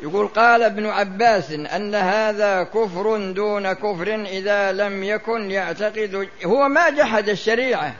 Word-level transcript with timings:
يقول 0.00 0.28
قال 0.28 0.62
ابن 0.62 0.86
عباس 0.86 1.50
أن 1.50 1.94
هذا 1.94 2.62
كفر 2.62 3.32
دون 3.32 3.72
كفر 3.72 4.14
إذا 4.14 4.72
لم 4.72 5.04
يكن 5.04 5.50
يعتقد 5.50 6.28
هو 6.44 6.68
ما 6.68 6.90
جحد 6.90 7.28
الشريعة 7.28 7.94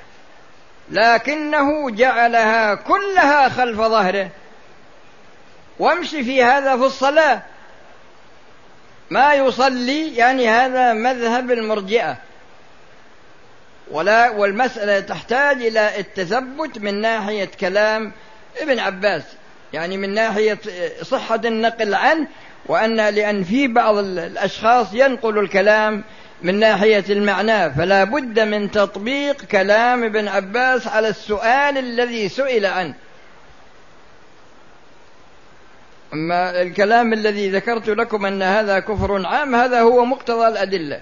لكنه 0.91 1.91
جعلها 1.91 2.75
كلها 2.75 3.49
خلف 3.49 3.81
ظهره. 3.81 4.29
وامشي 5.79 6.25
في 6.25 6.45
هذا 6.45 6.77
في 6.77 6.83
الصلاة. 6.83 7.43
ما 9.11 9.35
يصلي 9.35 10.17
يعني 10.17 10.49
هذا 10.49 10.93
مذهب 10.93 11.51
المرجئة. 11.51 12.17
ولا 13.91 14.31
والمسألة 14.31 15.01
تحتاج 15.01 15.63
إلى 15.63 16.01
التثبت 16.01 16.79
من 16.79 17.01
ناحية 17.01 17.51
كلام 17.61 18.13
ابن 18.57 18.79
عباس. 18.79 19.23
يعني 19.73 19.97
من 19.97 20.15
ناحية 20.15 20.59
صحة 21.03 21.41
النقل 21.45 21.95
عنه 21.95 22.27
وأن 22.67 22.97
لأن 22.97 23.45
في 23.45 23.69
بعض 23.69 23.97
الأشخاص 23.99 24.95
ينقل 24.95 25.39
الكلام 25.39 26.05
من 26.43 26.61
ناحية 26.61 27.05
المعنى 27.11 27.71
فلا 27.71 28.05
بد 28.05 28.41
من 28.41 28.71
تطبيق 28.71 29.45
كلام 29.45 30.05
ابن 30.05 30.29
عباس 30.29 30.87
على 30.87 31.09
السؤال 31.09 31.79
الذي 31.79 32.29
سئل 32.29 32.67
عنه. 32.67 32.95
أما 36.13 36.63
الكلام 36.63 37.13
الذي 37.13 37.51
ذكرت 37.51 37.89
لكم 37.89 38.27
أن 38.27 38.43
هذا 38.43 38.79
كفر 38.79 39.27
عام 39.27 39.55
هذا 39.55 39.81
هو 39.81 40.05
مقتضى 40.05 40.49
الأدلة. 40.49 41.01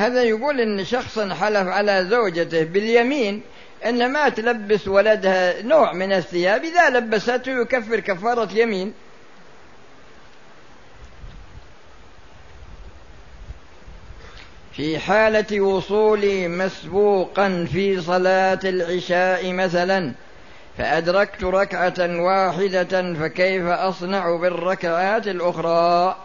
هذا 0.00 0.22
يقول 0.22 0.60
إن 0.60 0.84
شخصا 0.84 1.34
حلف 1.34 1.68
على 1.68 2.06
زوجته 2.10 2.64
باليمين 2.64 3.42
إن 3.86 4.12
ما 4.12 4.28
تلبس 4.28 4.88
ولدها 4.88 5.62
نوع 5.62 5.92
من 5.92 6.12
الثياب 6.12 6.64
إذا 6.64 6.90
لبسته 6.90 7.60
يكفر 7.60 8.00
كفارة 8.00 8.48
يمين 8.52 8.92
في 14.72 14.98
حالة 14.98 15.60
وصولي 15.60 16.48
مسبوقا 16.48 17.66
في 17.72 18.00
صلاة 18.00 18.60
العشاء 18.64 19.52
مثلا 19.52 20.12
فأدركت 20.78 21.44
ركعة 21.44 22.22
واحدة 22.22 23.14
فكيف 23.14 23.66
أصنع 23.66 24.36
بالركعات 24.36 25.28
الأخرى؟ 25.28 26.16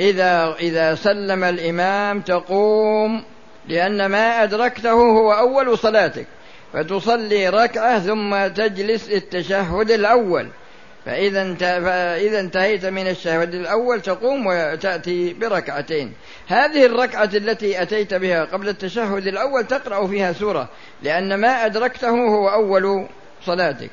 إذا 0.00 0.56
إذا 0.60 0.94
سلم 0.94 1.44
الإمام 1.44 2.20
تقوم 2.20 3.24
لأن 3.68 4.06
ما 4.06 4.42
أدركته 4.42 4.92
هو 4.92 5.32
أول 5.32 5.78
صلاتك 5.78 6.26
فتصلي 6.72 7.48
ركعة 7.48 7.98
ثم 7.98 8.46
تجلس 8.46 9.10
التشهد 9.10 9.90
الأول. 9.90 10.48
فإذا 11.04 11.54
فإذا 11.54 12.40
انتهيت 12.40 12.86
من 12.86 13.08
الشهد 13.08 13.54
الأول 13.54 14.00
تقوم 14.00 14.46
وتأتي 14.46 15.32
بركعتين. 15.32 16.12
هذه 16.46 16.86
الركعة 16.86 17.30
التي 17.34 17.82
أتيت 17.82 18.14
بها 18.14 18.44
قبل 18.44 18.68
التشهد 18.68 19.26
الأول 19.26 19.64
تقرأ 19.64 20.06
فيها 20.06 20.32
سورة 20.32 20.68
لأن 21.02 21.34
ما 21.34 21.66
أدركته 21.66 22.10
هو 22.10 22.48
أول 22.48 23.06
صلاتك. 23.46 23.90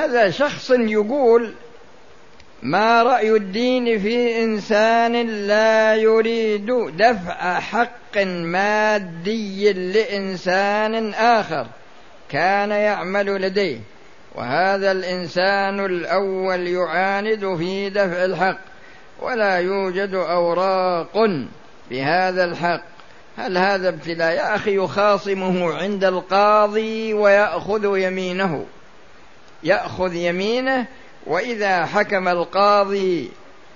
هذا 0.00 0.30
شخص 0.30 0.70
يقول 0.70 1.52
ما 2.62 3.02
رأي 3.02 3.36
الدين 3.36 3.98
في 3.98 4.44
إنسان 4.44 5.26
لا 5.26 5.94
يريد 5.94 6.66
دفع 6.96 7.60
حق 7.60 8.18
مادي 8.26 9.72
لإنسان 9.72 11.14
آخر 11.14 11.66
كان 12.28 12.70
يعمل 12.70 13.26
لديه 13.26 13.78
وهذا 14.34 14.92
الإنسان 14.92 15.84
الأول 15.84 16.66
يعاند 16.66 17.56
في 17.58 17.90
دفع 17.90 18.24
الحق 18.24 18.58
ولا 19.20 19.58
يوجد 19.58 20.14
أوراق 20.14 21.26
بهذا 21.90 22.44
الحق. 22.44 22.82
هل 23.36 23.58
هذا 23.58 23.88
ابتلاء 23.88 24.32
يا 24.32 24.54
أخي 24.54 24.76
يخاصمه 24.76 25.74
عند 25.74 26.04
القاضي 26.04 27.14
ويأخذ 27.14 27.96
يمينه؟ 27.96 28.66
يأخذ 29.62 30.14
يمينه 30.14 30.86
وإذا 31.26 31.86
حكم 31.86 32.28
القاضي 32.28 33.30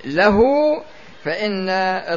له 0.04 0.40
فإن 1.24 1.68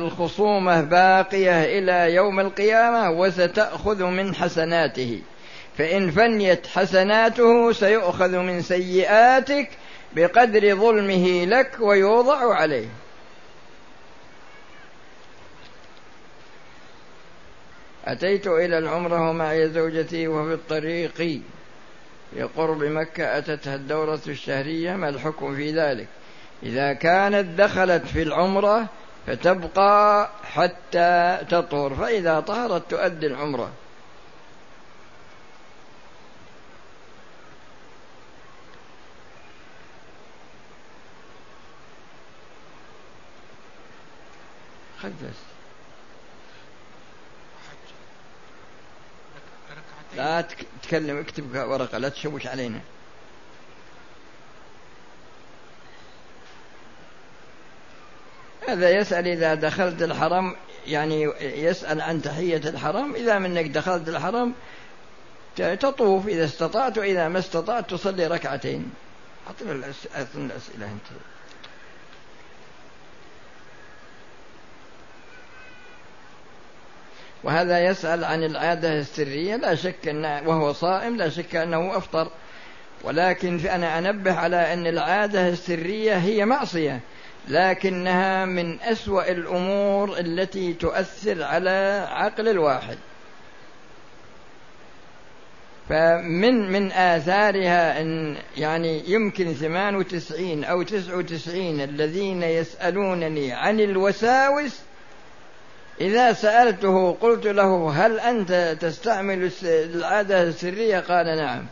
الخصومة 0.02 0.82
باقية 0.82 1.80
إلى 1.80 2.16
يوم 2.16 2.40
القيامة 2.40 3.12
وستأخذ 3.12 4.04
من 4.04 4.36
حسناته. 4.36 5.22
فإن 5.78 6.12
فنيت 6.12 6.68
حسناته 6.68 7.72
سيؤخذ 7.72 8.38
من 8.38 8.62
سيئاتك 8.62 9.70
بقدر 10.16 10.76
ظلمه 10.76 11.46
لك 11.46 11.78
ويوضع 11.80 12.56
عليه. 12.56 12.88
أتيت 18.06 18.48
إلى 18.48 18.78
العمرة 18.78 19.30
ومعي 19.30 19.70
زوجتي 19.70 20.28
وفي 20.28 20.54
الطريق. 20.54 21.42
في 22.34 22.44
قرب 22.44 22.84
مكة 22.84 23.38
أتتها 23.38 23.76
الدورة 23.76 24.20
الشهرية 24.28 24.96
ما 24.96 25.10
الحكم 25.10 25.56
في 25.56 25.72
ذلك؟ 25.72 26.08
إذا 26.64 26.94
كانت 26.94 27.60
دخلت 27.60 28.06
في 28.06 28.22
العمرة 28.22 28.88
فتبقى 29.28 30.30
حتى 30.44 31.38
تطهر 31.50 31.96
فإذا 31.96 32.40
طهرت 32.40 32.92
تؤدي 32.92 33.28
العمرة. 33.28 33.72
خذ 45.02 45.12
لا 50.16 50.42
تتكلم 50.82 51.18
اكتب 51.18 51.56
ورقة 51.56 51.98
لا 51.98 52.10
تشوش 52.10 52.48
علينا. 52.48 52.80
هذا 58.68 58.90
يسأل 58.90 59.28
إذا 59.28 59.54
دخلت 59.54 60.02
الحرم 60.02 60.56
يعني 60.88 61.24
يسأل 61.42 62.02
عن 62.02 62.22
تحية 62.22 62.58
الحرم. 62.70 63.16
إذا 63.16 63.40
منك 63.40 63.66
دخلت 63.66 64.10
الحرم 64.10 64.54
تطوف. 65.56 66.28
إذا 66.28 66.46
استطعت 66.46 66.98
وإذا 66.98 67.28
ما 67.28 67.40
استطعت 67.40 67.90
تصلي 67.90 68.28
ركعتين. 68.28 68.92
أعطنا 69.48 69.72
الأسئلة 70.36 70.86
أنت. 70.86 71.20
وهذا 77.44 77.86
يسأل 77.86 78.24
عن 78.24 78.44
العادة 78.44 79.00
السرية 79.00 79.56
لا 79.56 79.76
شك 79.76 80.08
أن 80.08 80.26
وهو 80.26 80.74
صائم 80.74 81.16
لا 81.16 81.30
شك 81.30 81.56
أنه 81.56 81.98
أفطر. 81.98 82.32
ولكن 83.04 83.60
أنا 83.60 84.00
أنبه 84.00 84.34
على 84.34 84.74
أن 84.74 84.88
العادة 84.88 85.50
السرية 85.50 86.16
هي 86.16 86.46
معصية 86.46 87.00
لكنها 87.48 88.46
من 88.46 88.82
أسوأ 88.82 89.32
الأمور 89.32 90.20
التي 90.20 90.74
تؤثر 90.74 91.44
على 91.44 92.08
عقل 92.12 92.48
الواحد. 92.48 92.98
فمن 95.90 96.72
من 96.72 96.92
آثارها 96.92 98.02
أن 98.02 98.38
يعني 98.58 99.04
يمكن 99.08 99.54
ثمان 99.54 99.96
وتسعين 99.96 100.64
أو 100.64 100.82
تسع 100.82 101.16
وتسعين 101.16 101.82
الذين 101.82 102.44
يسألونني 102.44 103.54
عن 103.54 103.80
الوساوس 103.80 104.80
إذا 106.02 106.34
سألته 106.34 107.18
قلت 107.22 107.48
له 107.48 107.92
هل 108.06 108.20
أنت 108.20 108.78
تستعمل 108.82 109.52
العادة 109.64 110.44
السرية؟ 110.44 111.00
قال 111.00 111.26
نعم. 111.26 111.66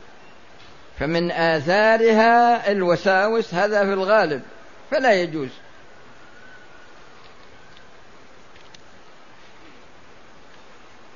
فمن 0.99 1.31
آثارها 1.31 2.71
الوساوس 2.71 3.53
هذا 3.53 3.85
في 3.85 3.93
الغالب 3.93 4.41
فلا 4.91 5.13
يجوز. 5.13 5.49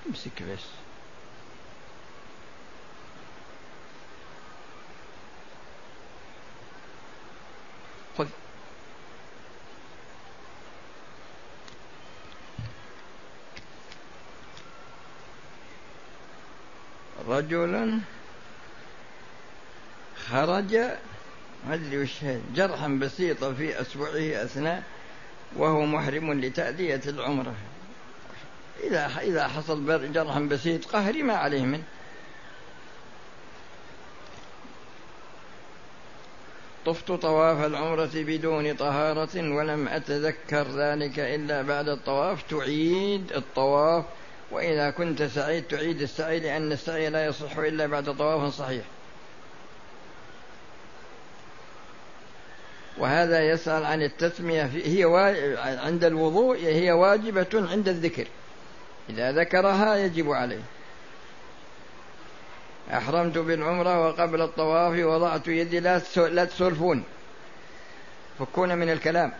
امسك 0.09 0.43
بس. 0.43 0.79
رجل 17.39 17.99
خرج 20.29 20.77
وش 21.93 22.15
جرحا 22.55 22.87
بسيطا 22.87 23.53
في 23.53 23.81
أسبوعه 23.81 24.43
أثناء 24.43 24.83
وهو 25.55 25.85
محرم 25.85 26.41
لتأدية 26.41 27.01
العمرة. 27.07 27.53
إذا 28.83 29.11
إذا 29.21 29.47
حصل 29.47 30.11
جرح 30.13 30.39
بسيط 30.39 30.85
قهري 30.85 31.23
ما 31.23 31.33
عليه 31.33 31.61
منه. 31.61 31.83
طفت 36.85 37.11
طواف 37.11 37.65
العمرة 37.65 38.11
بدون 38.15 38.75
طهارة 38.75 39.35
ولم 39.35 39.87
أتذكر 39.87 40.67
ذلك 40.67 41.19
إلا 41.19 41.61
بعد 41.61 41.89
الطواف. 41.89 42.43
تعيد 42.49 43.31
الطواف 43.31 44.05
وإذا 44.51 44.89
كنت 44.89 45.23
سعيد 45.23 45.63
تعيد 45.63 46.01
السعي 46.01 46.39
لأن 46.39 46.71
السعي 46.71 47.09
لا 47.09 47.25
يصح 47.25 47.57
إلا 47.57 47.85
بعد 47.85 48.17
طواف 48.17 48.53
صحيح. 48.53 48.83
وهذا 52.97 53.49
يسأل 53.49 53.85
عن 53.85 54.01
التسمية 54.01 54.63
هي 54.63 55.03
عند 55.83 56.03
الوضوء 56.03 56.57
هي 56.57 56.91
واجبة 56.91 57.47
عند 57.53 57.87
الذكر. 57.87 58.27
إذا 59.09 59.31
ذكرها 59.31 59.95
يجب 59.95 60.31
عليه. 60.31 60.61
أحرمت 62.93 63.37
بالعمرة 63.37 64.07
وقبل 64.07 64.41
الطواف 64.41 65.05
وضعت 65.05 65.47
يدي 65.47 65.79
لا 66.15 66.45
تسولفون. 66.45 67.03
فكون 68.39 68.77
من 68.77 68.89
الكلام. 68.89 69.33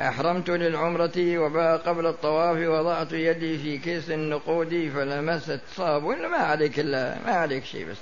أحرمت 0.00 0.50
للعمرة 0.50 1.38
وقبل 1.38 2.06
الطواف 2.06 2.68
وضعت 2.68 3.12
يدي 3.12 3.58
في 3.58 3.78
كيس 3.78 4.10
النقود 4.10 4.90
فلمست 4.94 5.60
صابون 5.76 6.26
ما 6.26 6.36
عليك 6.36 6.80
إلا 6.80 7.18
ما 7.26 7.32
عليك 7.32 7.64
شيء 7.64 7.90
بس. 7.90 7.96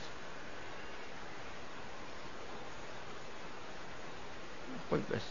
قل 4.91 5.01
بس. 5.15 5.23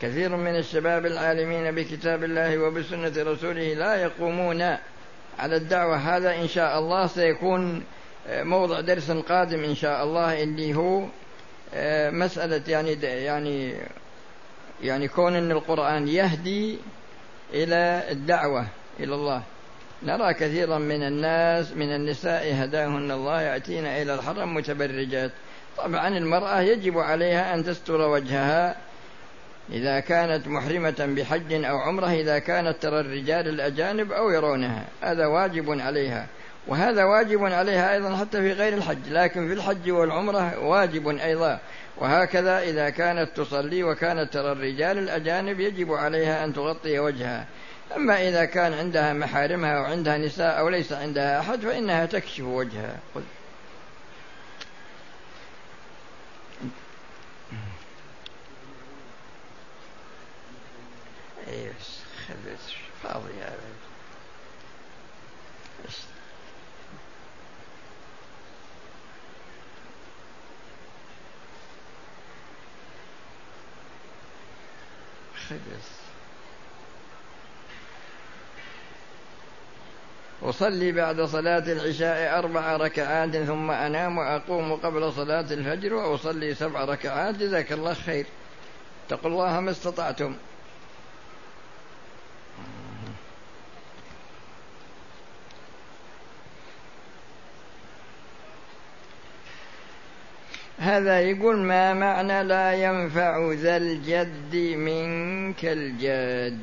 كثير 0.00 0.36
من 0.36 0.56
الشباب 0.56 1.06
العالمين 1.06 1.74
بكتاب 1.74 2.24
الله 2.24 2.58
وبسنة 2.58 3.12
رسوله 3.16 3.74
لا 3.74 3.94
يقومون 3.94 4.62
على 5.38 5.56
الدعوة. 5.56 5.96
هذا 5.96 6.34
إن 6.34 6.48
شاء 6.48 6.78
الله 6.78 7.06
سيكون 7.06 7.84
موضع 8.30 8.80
درس 8.80 9.10
قادم 9.10 9.64
إن 9.64 9.74
شاء 9.74 10.04
الله 10.04 10.42
اللي 10.42 10.74
هو 10.74 11.04
آه، 11.74 12.10
مسألة 12.10 12.62
يعني 12.68 12.92
يعني 13.02 13.74
يعني 14.82 15.08
كون 15.08 15.36
أن 15.36 15.50
القرآن 15.50 16.08
يهدي 16.08 16.78
إلى 17.54 18.04
الدعوة 18.10 18.66
إلى 19.00 19.14
الله. 19.14 19.42
نرى 20.02 20.34
كثيرا 20.34 20.78
من 20.78 21.02
الناس 21.02 21.72
من 21.72 21.94
النساء 21.94 22.54
هداهن 22.54 23.10
الله 23.10 23.42
يأتين 23.42 23.86
إلى 23.86 24.14
الحرم 24.14 24.54
متبرجات. 24.54 25.30
طبعا 25.76 26.08
المرأة 26.08 26.60
يجب 26.60 26.98
عليها 26.98 27.54
أن 27.54 27.64
تستر 27.64 28.00
وجهها 28.00 28.76
إذا 29.72 30.00
كانت 30.00 30.48
محرمة 30.48 31.14
بحج 31.16 31.64
أو 31.64 31.78
عمرة 31.78 32.12
إذا 32.12 32.38
كانت 32.38 32.82
ترى 32.82 33.00
الرجال 33.00 33.48
الأجانب 33.48 34.12
أو 34.12 34.30
يرونها. 34.30 34.84
هذا 35.02 35.26
واجب 35.26 35.80
عليها. 35.80 36.26
وهذا 36.66 37.04
واجب 37.04 37.44
عليها 37.44 37.94
أيضا 37.94 38.16
حتى 38.16 38.40
في 38.40 38.52
غير 38.52 38.74
الحج 38.74 39.08
لكن 39.08 39.48
في 39.48 39.54
الحج 39.54 39.90
والعمرة 39.90 40.58
واجب 40.58 41.08
أيضا. 41.08 41.60
وهكذا 41.96 42.58
إذا 42.58 42.90
كانت 42.90 43.36
تصلي 43.36 43.82
وكانت 43.82 44.32
ترى 44.32 44.52
الرجال 44.52 44.98
الأجانب 44.98 45.60
يجب 45.60 45.92
عليها 45.92 46.44
أن 46.44 46.54
تغطي 46.54 46.98
وجهها. 46.98 47.46
أما 47.96 48.28
إذا 48.28 48.44
كان 48.44 48.72
عندها 48.72 49.12
محارمها 49.12 49.78
أو 49.78 49.84
عندها 49.84 50.18
نساء 50.18 50.58
أو 50.58 50.68
ليس 50.68 50.92
عندها 50.92 51.40
أحد 51.40 51.60
فإنها 51.60 52.06
تكشف 52.06 52.44
وجهها. 52.44 52.96
اي 61.48 61.68
بس 61.80 61.98
خليت 62.26 62.58
فاضي 63.02 63.32
هذا 63.42 63.67
خلص 75.48 75.98
أصلي 80.42 80.92
بعد 80.92 81.20
صلاة 81.20 81.72
العشاء 81.72 82.38
أربع 82.38 82.76
ركعات 82.76 83.36
ثم 83.36 83.70
أنام 83.70 84.18
وأقوم 84.18 84.76
قبل 84.76 85.12
صلاة 85.12 85.40
الفجر 85.50 85.94
وأصلي 85.94 86.54
سبع 86.54 86.84
ركعات 86.84 87.34
جزاك 87.34 87.72
الله 87.72 87.94
خير. 87.94 88.26
اتقوا 89.06 89.30
الله 89.30 89.60
ما 89.60 89.70
استطعتم. 89.70 90.36
هذا 100.88 101.20
يقول 101.20 101.56
ما 101.56 101.94
معنى 101.94 102.42
لا 102.42 102.72
ينفع 102.72 103.52
ذا 103.52 103.76
الجد 103.76 104.56
منك 104.56 105.64
الجد؟ 105.64 106.62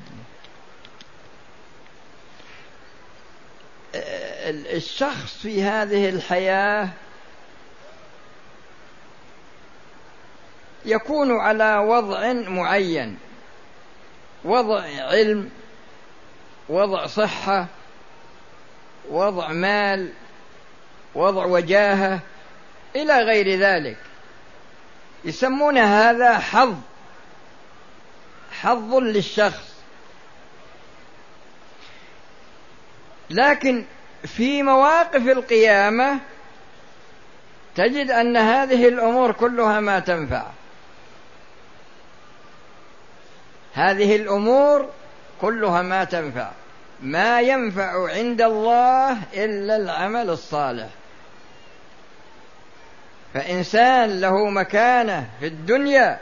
الشخص 4.73 5.37
في 5.37 5.63
هذه 5.63 6.09
الحياة 6.09 6.89
يكون 10.85 11.39
على 11.39 11.77
وضع 11.77 12.33
معين 12.33 13.17
وضع 14.43 14.81
علم 14.97 15.49
وضع 16.69 17.05
صحة 17.05 17.65
وضع 19.09 19.47
مال 19.47 20.09
وضع 21.15 21.45
وجاهة 21.45 22.19
إلى 22.95 23.19
غير 23.19 23.59
ذلك. 23.59 23.97
يسمون 25.25 25.77
هذا 25.77 26.37
حظ 26.37 26.75
حظ 28.61 28.95
للشخص. 28.95 29.75
لكن 33.29 33.85
في 34.25 34.63
مواقف 34.63 35.27
القيامة 35.27 36.19
تجد 37.75 38.11
أن 38.11 38.37
هذه 38.37 38.87
الأمور 38.87 39.31
كلها 39.31 39.79
ما 39.79 39.99
تنفع. 39.99 40.45
هذه 43.73 44.15
الأمور 44.15 44.89
كلها 45.41 45.81
ما 45.81 46.03
تنفع. 46.03 46.51
ما 47.01 47.41
ينفع 47.41 48.09
عند 48.09 48.41
الله 48.41 49.17
إلا 49.33 49.75
العمل 49.75 50.29
الصالح. 50.29 50.89
فإنسان 53.35 54.21
له 54.21 54.49
مكانة 54.49 55.29
في 55.39 55.47
الدنيا. 55.47 56.19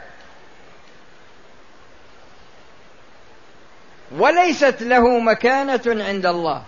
وليست 4.12 4.82
له 4.82 5.18
مكانة 5.18 5.82
عند 5.86 6.26
الله. 6.26 6.62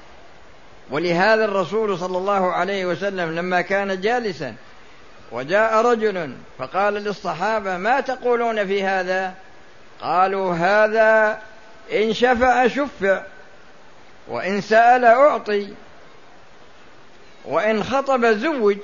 ولهذا 0.90 1.44
الرسول 1.44 1.98
صلى 1.98 2.18
الله 2.18 2.52
عليه 2.52 2.86
وسلم 2.86 3.34
لما 3.34 3.60
كان 3.60 4.00
جالسا 4.00 4.54
وجاء 5.32 5.82
رجل 5.82 6.36
فقال 6.58 6.94
للصحابة 6.94 7.76
ما 7.76 8.00
تقولون 8.00 8.66
في 8.66 8.84
هذا؟ 8.84 9.34
قالوا 10.00 10.54
هذا 10.54 11.38
إن 11.92 12.12
شفع 12.12 12.68
شفع 12.68 13.22
وإن 14.28 14.60
سأل 14.60 15.04
أعطي 15.04 15.74
وإن 17.44 17.84
خطب 17.84 18.26
زوج 18.26 18.78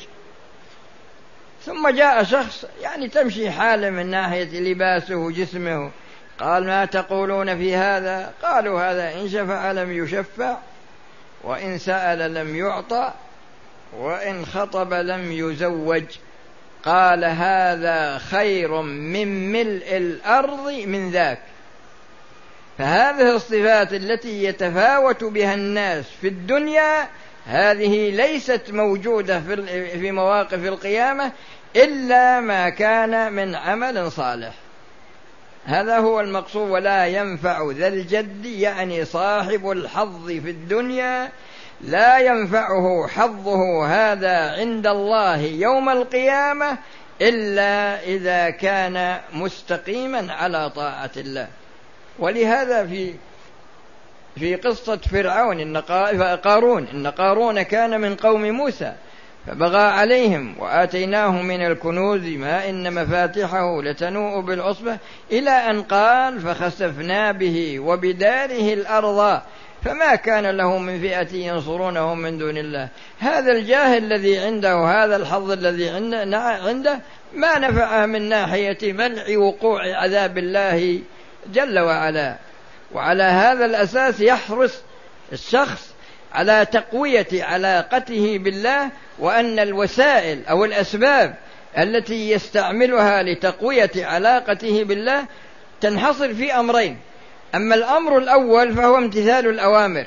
ثم 1.67 1.89
جاء 1.89 2.23
شخص 2.23 2.65
يعني 2.81 3.09
تمشي 3.09 3.51
حاله 3.51 3.91
من 3.91 4.07
ناحية 4.07 4.61
لباسه 4.61 5.15
وجسمه. 5.15 5.91
قال 6.39 6.67
ما 6.67 6.85
تقولون 6.85 7.57
في 7.57 7.77
هذا؟ 7.77 8.33
قالوا 8.43 8.91
هذا 8.91 9.21
إن 9.21 9.29
شفع 9.29 9.73
لم 9.73 9.93
يشفع 9.93 10.57
وإن 11.45 11.79
سأل 11.79 12.35
لم 12.35 12.57
يعطى 12.57 13.13
وإن 13.99 14.47
خطب 14.47 14.95
لم 14.95 15.33
يزوج. 15.33 16.05
قال 16.85 17.25
هذا 17.25 18.19
خير 18.19 18.83
من 18.83 19.53
ملء 19.53 19.97
الأرض 19.97 20.71
من 20.71 21.11
ذاك. 21.11 21.39
فهذه 22.79 23.37
الصفات 23.37 23.93
التي 23.93 24.45
يتفاوت 24.45 25.25
بها 25.25 25.55
الناس 25.55 26.05
في 26.21 26.29
الدنيا 26.29 27.09
هذه 27.47 28.11
ليست 28.11 28.71
موجودة 28.71 29.41
في 29.93 30.13
مواقف 30.13 30.65
القيامة 30.65 31.33
إلا 31.77 32.41
ما 32.41 32.69
كان 32.69 33.33
من 33.33 33.55
عمل 33.55 34.13
صالح. 34.13 34.53
هذا 35.65 35.99
هو 35.99 36.21
المقصود 36.21 36.71
ولا 36.71 37.07
ينفع 37.07 37.71
ذا 37.71 37.89
الجد 37.89 38.47
يعني 38.47 39.05
صاحب 39.05 39.71
الحظ 39.71 40.27
في 40.27 40.51
الدنيا 40.51 41.31
لا 41.81 42.19
ينفعه 42.19 43.07
حظه 43.09 43.87
هذا 43.87 44.61
عند 44.61 44.87
الله 44.87 45.37
يوم 45.37 45.89
القيامة 45.89 46.79
إلا 47.21 48.03
إذا 48.05 48.51
كان 48.51 49.21
مستقيما 49.33 50.33
على 50.33 50.71
طاعة 50.71 51.11
الله. 51.17 51.49
ولهذا 52.19 52.87
في 52.87 53.15
في 54.39 54.55
قصة 54.55 54.97
فرعون 54.97 55.61
إن 55.61 55.77
قارون 56.37 56.87
إن 56.95 57.07
قارون 57.07 57.63
كان 57.63 58.01
من 58.01 58.17
قوم 58.17 58.51
موسى 58.51 58.93
فبغى 59.47 59.83
عليهم 59.83 60.55
وآتيناه 60.59 61.43
من 61.43 61.67
الكنوز 61.67 62.27
ما 62.27 62.69
إن 62.69 62.95
مفاتحه 62.95 63.83
لتنوء 63.83 64.41
بالعصبة 64.41 64.99
إلى 65.33 65.51
أن 65.51 65.83
قال 65.83 66.41
فخسفنا 66.41 67.33
به 67.33 67.81
وبداره 67.81 68.73
الأرض 68.75 69.41
فما 69.85 70.15
كان 70.15 70.47
له 70.57 70.79
من 70.79 71.01
فئة 71.01 71.37
ينصرونه 71.37 72.15
من 72.15 72.39
دون 72.39 72.59
الله. 72.59 72.89
هذا 73.19 73.53
الجاه 73.53 73.99
الذي 73.99 74.39
عنده 74.39 74.75
هذا 74.75 75.17
الحظ 75.17 75.51
الذي 75.51 75.89
عنده 75.89 77.01
ما 77.35 77.59
نفعه 77.59 78.07
من 78.07 78.29
ناحية 78.29 78.93
منع 78.93 79.39
وقوع 79.39 79.97
عذاب 79.97 80.39
الله 80.39 81.01
جل 81.53 81.79
وعلا. 81.79 82.37
وعلى 82.95 83.23
هذا 83.23 83.65
الأساس 83.65 84.21
يحرص 84.21 84.83
الشخص 85.33 85.93
على 86.35 86.67
تقوية 86.73 87.27
علاقته 87.33 88.39
بالله 88.39 88.91
وأن 89.19 89.59
الوسائل 89.59 90.47
أو 90.47 90.65
الأسباب 90.65 91.35
التي 91.79 92.31
يستعملها 92.31 93.23
لتقوية 93.23 93.91
علاقته 93.97 94.85
بالله 94.85 95.25
تنحصر 95.81 96.35
في 96.35 96.53
أمرين. 96.53 96.99
أما 97.55 97.75
الأمر 97.75 98.19
الأول 98.19 98.75
فهو 98.75 98.97
امتثال 98.97 99.47
الأوامر 99.47 100.07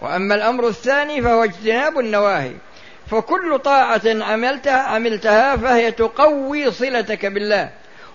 وأما 0.00 0.34
الأمر 0.34 0.68
الثاني 0.68 1.22
فهو 1.22 1.44
اجتناب 1.44 1.98
النواهي. 1.98 2.52
فكل 3.10 3.58
طاعة 3.58 4.02
عملتها 4.06 4.78
عملتها 4.78 5.56
فهي 5.56 5.92
تقوي 5.92 6.70
صلتك 6.70 7.26
بالله. 7.26 7.70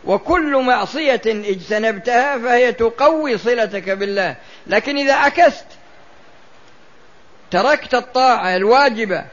وكل 0.05 0.63
معصية 0.63 1.21
اجتنبتها 1.25 2.37
فهي 2.37 2.73
تقوي 2.73 3.37
صلتك 3.37 3.89
بالله. 3.89 4.35
لكن 4.67 4.97
إذا 4.97 5.13
عكست 5.13 5.65
تركت 7.51 7.93
الطاعة 7.93 8.55
الواجبة 8.55 9.25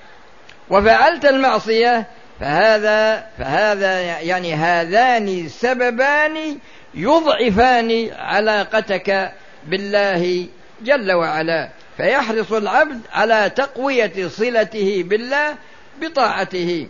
وفعلت 0.71 1.25
المعصية 1.25 2.07
فهذا 2.41 3.27
فهذا 3.39 4.01
يعني 4.01 4.55
هذان 4.55 5.49
سببان 5.49 6.59
يضعفان 6.95 8.11
علاقتك 8.19 9.33
بالله 9.67 10.47
جل 10.83 11.13
وعلا. 11.13 11.69
فيحرص 11.97 12.53
العبد 12.53 13.01
على 13.13 13.51
تقوية 13.57 14.29
صلته 14.29 15.03
بالله 15.07 15.55
بطاعته. 16.01 16.89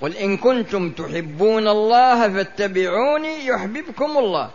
قل 0.00 0.16
إن 0.16 0.36
كنتم 0.36 0.90
تحبون 0.90 1.68
الله 1.68 2.32
فاتبعوني 2.32 3.46
يحببكم 3.46 4.18
الله. 4.18 4.50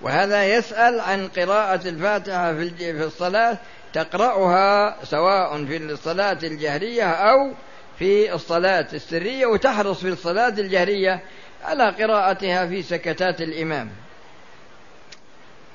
وهذا 0.00 0.44
يسأل 0.44 1.00
عن 1.00 1.28
قراءة 1.28 1.88
الفاتحة 1.88 2.54
في 2.54 3.04
الصلاة 3.04 3.58
تقرأها 3.92 5.04
سواء 5.04 5.64
في 5.64 5.76
الصلاة 5.76 6.38
الجهرية 6.42 7.10
أو 7.10 7.52
في 7.98 8.34
الصلاة 8.34 8.86
السرية 8.92 9.46
وتحرص 9.46 10.00
في 10.00 10.08
الصلاة 10.08 10.48
الجهرية 10.48 11.22
على 11.64 11.90
قراءتها 11.90 12.66
في 12.66 12.82
سكتات 12.82 13.40
الإمام. 13.40 13.90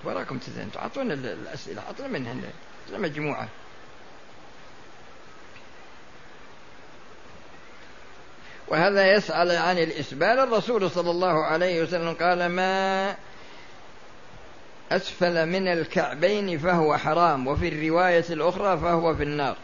وراكم 0.04 0.38
تزين 0.38 0.70
أعطونا 0.76 1.14
الأسئلة 1.14 1.82
أعطونا 1.88 2.10
منها 2.10 2.36
مجموعة. 2.94 3.48
وهذا 8.68 9.14
يسأل 9.14 9.52
عن 9.52 9.78
الإسبال. 9.78 10.40
الرسول 10.40 10.92
صلى 10.92 11.12
الله 11.12 11.44
عليه 11.44 11.84
وسلم 11.84 12.14
قال 12.14 12.46
ما 12.46 13.16
أسفل 14.92 15.46
من 15.46 15.68
الكعبين 15.68 16.58
فهو 16.58 16.98
حرام 16.98 17.48
وفي 17.48 17.68
الرواية 17.68 18.26
الأخرى 18.30 18.78
فهو 18.78 19.16
في 19.16 19.24
النار. 19.24 19.58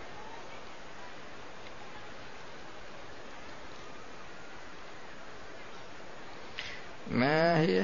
ما 7.12 7.60
هي؟ 7.60 7.83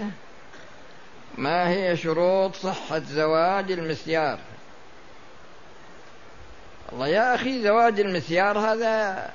ما 1.37 1.69
هي 1.69 1.97
شروط 1.97 2.55
صحة 2.55 2.99
زواج 2.99 3.71
المسيار؟ 3.71 4.39
الله 6.93 7.07
يا 7.07 7.35
أخي 7.35 7.63
زواج 7.63 7.99
المسيار 7.99 8.59
هذا 8.59 9.29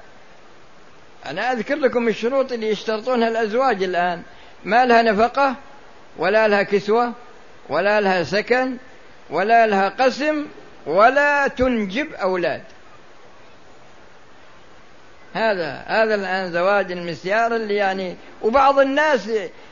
أنا 1.26 1.52
أذكر 1.52 1.75
لكم 1.75 2.09
الشروط 2.09 2.52
اللي 2.52 2.69
يشترطونها 2.71 3.28
الأزواج 3.28 3.83
الآن. 3.83 4.23
ما 4.64 4.87
لها 4.87 5.02
نفقة 5.02 5.54
ولا 6.19 6.49
لها 6.49 6.62
كسوة 6.62 7.12
ولا 7.69 8.00
لها 8.00 8.23
سكن 8.25 8.76
ولا 9.31 9.66
لها 9.66 9.88
قسم 9.88 10.47
ولا 10.87 11.49
تنجب 11.49 12.12
أولاد. 12.12 12.62
هذا 15.35 15.83
هذا 15.87 16.14
الآن 16.14 16.52
زواج 16.52 16.93
المسيار 16.93 17.57
اللي 17.57 17.75
يعني 17.75 18.16
وبعض 18.43 18.78
الناس 18.78 19.31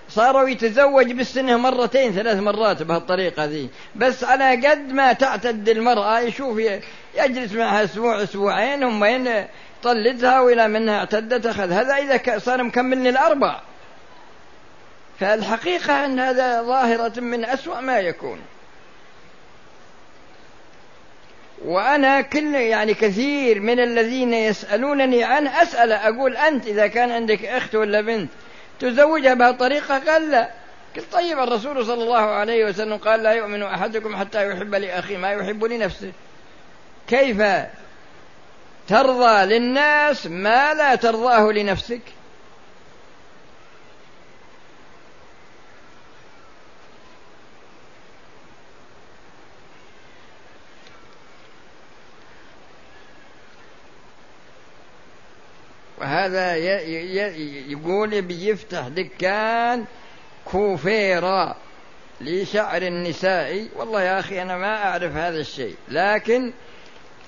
صاروا 0.08 0.48
يتزوج 0.48 1.12
بالسنة 1.12 1.56
مرتين 1.56 2.12
ثلاث 2.12 2.38
مرات 2.38 2.82
بهالطريقة 2.82 3.44
ذي. 3.44 3.68
بس 3.96 4.24
على 4.24 4.66
قد 4.68 4.92
ما 4.92 5.12
تعتد 5.12 5.68
المرأة 5.68 6.20
يشوف 6.20 6.58
يجلس 7.14 7.52
معها 7.52 7.84
أسبوع 7.84 8.22
أسبوعين 8.22 8.82
هم 8.82 9.04
طلدها 9.82 10.40
وإلى 10.40 10.68
منها 10.68 10.98
اعتدت 10.98 11.46
أخذ. 11.46 11.72
هذا 11.72 11.94
إذا 11.94 12.38
صار 12.38 12.62
مكمل 12.62 13.06
الأربع 13.06 13.60
فالحقيقة 15.20 16.04
أن 16.04 16.20
هذا 16.20 16.62
ظاهرة 16.62 17.20
من 17.20 17.44
أسوأ 17.44 17.80
ما 17.80 17.98
يكون. 17.98 18.40
وأنا 21.64 22.20
كل 22.20 22.54
يعني 22.54 22.94
كثير 22.94 23.60
من 23.60 23.80
الذين 23.80 24.34
يسألونني 24.34 25.24
عنه 25.24 25.62
أسأل 25.62 25.92
أقول 25.92 26.36
أنت 26.36 26.66
إذا 26.66 26.86
كان 26.86 27.10
عندك 27.10 27.44
أخت 27.44 27.74
ولا 27.74 28.00
بنت 28.00 28.30
تزوجها 28.80 29.34
بهالطريقة؟ 29.34 29.98
قال 29.98 30.30
لا. 30.30 30.50
قلت 30.96 31.12
طيب 31.12 31.38
الرسول 31.38 31.86
صلى 31.86 32.02
الله 32.02 32.20
عليه 32.20 32.64
وسلم 32.64 32.96
قال 32.96 33.22
لا 33.22 33.32
يؤمن 33.32 33.62
أحدكم 33.62 34.16
حتى 34.16 34.48
يحب 34.48 34.74
لأخيه 34.74 35.16
ما 35.16 35.32
يحب 35.32 35.64
لنفسه. 35.64 36.12
كيف؟ 37.08 37.42
ترضى 38.88 39.44
للناس 39.44 40.26
ما 40.26 40.74
لا 40.74 40.94
ترضاه 40.94 41.52
لنفسك. 41.52 42.00
وهذا 55.98 56.56
يقول 57.68 58.22
بيفتح 58.22 58.88
دكان 58.88 59.84
كوفيرا 60.44 61.56
لشعر 62.20 62.82
النساء. 62.82 63.68
والله 63.76 64.02
يا 64.02 64.20
أخي 64.20 64.42
أنا 64.42 64.56
ما 64.56 64.84
أعرف 64.84 65.12
هذا 65.12 65.40
الشيء 65.40 65.76
لكن 65.88 66.52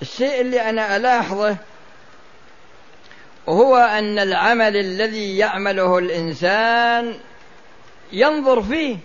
الشيء 0.04 0.40
اللي 0.40 0.60
أنا 0.60 0.96
ألاحظه 0.96 1.56
هو 3.48 3.76
أن 3.76 4.18
العمل 4.18 4.76
الذي 4.76 5.38
يعمله 5.38 5.98
الإنسان 5.98 7.14
ينظر 8.12 8.62
فيه 8.62 8.96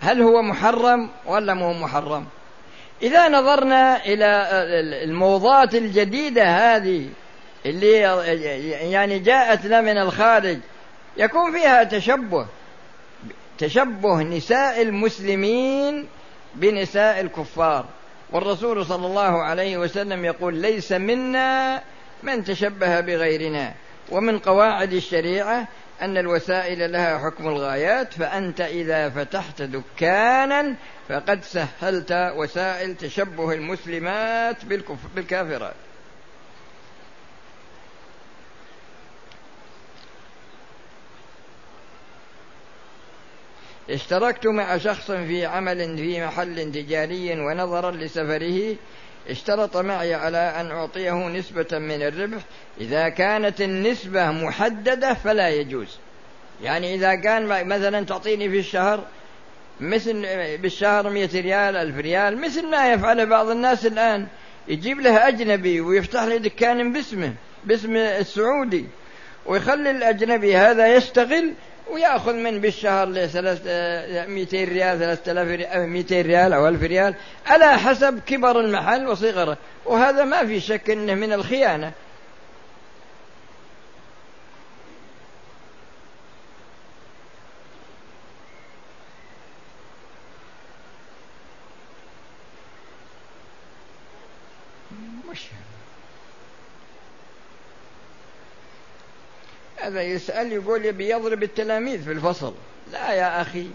هل 0.00 0.22
هو 0.22 0.42
محرم 0.42 1.10
ولا 1.26 1.54
مو 1.54 1.72
محرم. 1.72 2.26
إذا 3.02 3.28
نظرنا 3.28 4.04
إلى 4.04 4.48
الموضات 5.04 5.74
الجديدة 5.74 6.44
هذه 6.44 7.08
اللي 7.66 7.92
يعني 8.90 9.18
جاءت 9.18 9.64
لنا 9.66 9.80
من 9.80 9.98
الخارج 9.98 10.58
يكون 11.16 11.52
فيها 11.52 11.84
تشبه 11.84 12.46
تشبه 13.58 14.22
نساء 14.22 14.82
المسلمين 14.82 16.08
بنساء 16.54 17.20
الكفار. 17.20 17.84
والرسول 18.32 18.86
صلى 18.86 19.06
الله 19.06 19.42
عليه 19.42 19.78
وسلم 19.78 20.24
يقول 20.24 20.54
ليس 20.54 20.92
منا 20.92 21.82
من 22.22 22.44
تشبه 22.44 23.00
بغيرنا 23.00 23.74
ومن 24.10 24.38
قواعد 24.38 24.92
الشريعة 24.92 25.68
أن 26.02 26.16
الوسائل 26.16 26.92
لها 26.92 27.18
حكم 27.18 27.48
الغايات 27.48 28.12
فأنت 28.12 28.60
إذا 28.60 29.08
فتحت 29.10 29.62
دكانا 29.62 30.74
فقد 31.08 31.44
سهلت 31.44 32.32
وسائل 32.36 32.96
تشبه 32.96 33.52
المسلمات 33.52 34.56
بالكافرات. 35.14 35.74
اشتركت 43.90 44.46
مع 44.46 44.78
شخص 44.78 45.10
في 45.10 45.46
عمل 45.46 45.96
في 45.96 46.26
محل 46.26 46.72
تجاري 46.72 47.40
ونظرا 47.40 47.90
لسفره 47.90 48.76
اشترط 49.28 49.76
معي 49.76 50.14
على 50.14 50.38
أن 50.60 50.70
أعطيه 50.70 51.28
نسبة 51.28 51.78
من 51.78 52.02
الربح. 52.02 52.42
إذا 52.80 53.08
كانت 53.08 53.60
النسبة 53.60 54.30
محددة 54.30 55.14
فلا 55.14 55.48
يجوز. 55.48 55.98
يعني 56.62 56.94
إذا 56.94 57.14
كان 57.14 57.68
مثلا 57.68 58.04
تعطيني 58.04 58.50
في 58.50 58.58
الشهر 58.58 59.04
مثل 59.80 60.26
بالشهر 60.58 61.10
مئة 61.10 61.40
ريال 61.40 61.76
ألف 61.76 61.96
ريال 61.96 62.40
مثل 62.40 62.66
ما 62.70 62.92
يفعل 62.92 63.26
بعض 63.26 63.48
الناس 63.48 63.86
الآن. 63.86 64.26
يجيب 64.68 65.00
له 65.00 65.28
أجنبي 65.28 65.80
ويفتح 65.80 66.22
له 66.22 66.36
دكان 66.36 66.92
باسمه 66.92 67.34
باسم 67.64 67.96
السعودي 67.96 68.86
ويخلي 69.46 69.90
الأجنبي 69.90 70.56
هذا 70.56 70.96
يشتغل 70.96 71.52
ويأخذ 71.90 72.32
من 72.32 72.60
بالشهر 72.60 73.08
لثلاث 73.08 73.60
200 74.28 74.64
ريال 74.64 74.98
3000 74.98 75.76
200 75.76 76.22
ريال 76.22 76.52
أو 76.52 76.68
1000 76.68 76.82
ريال 76.82 77.14
على 77.46 77.78
حسب 77.78 78.20
كبر 78.26 78.60
المحل 78.60 79.06
وصغره. 79.08 79.56
وهذا 79.86 80.24
ما 80.24 80.46
في 80.46 80.60
شك 80.60 80.90
أنه 80.90 81.14
من 81.14 81.32
الخيانة. 81.32 81.92
هذا 99.98 100.06
يسأل 100.06 100.52
يقول 100.52 100.84
يبي 100.84 101.10
يضرب 101.10 101.42
التلاميذ 101.42 102.04
في 102.04 102.12
الفصل. 102.12 102.54
لا 102.92 103.12
يا 103.12 103.42
أخي 103.42 103.70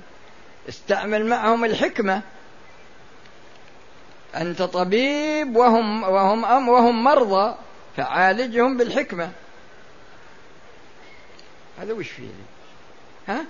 استعمل 0.69 1.25
معهم 1.25 1.65
الحكمة. 1.65 2.21
أنت 4.35 4.61
طبيب 4.61 5.55
وهم 5.55 6.03
وهم 6.03 6.45
أم 6.45 6.69
وهم 6.69 7.03
مرضى 7.03 7.55
فعالجهم 7.97 8.77
بالحكمة. 8.77 9.31
هذا 11.79 11.93
وش 11.93 12.09
فيه؟ 12.09 12.27
ها؟ 13.27 13.45